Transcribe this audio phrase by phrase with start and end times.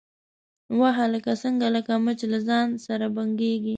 [0.79, 3.69] _وه هلکه، څنګه لکه مچ له ځان سره بنګېږې؟